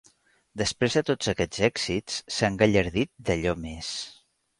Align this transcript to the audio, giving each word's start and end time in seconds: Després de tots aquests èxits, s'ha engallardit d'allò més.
Després 0.59 0.95
de 0.99 1.03
tots 1.09 1.27
aquests 1.33 1.59
èxits, 1.67 2.15
s'ha 2.37 2.49
engallardit 2.53 3.13
d'allò 3.29 3.55
més. 3.67 3.93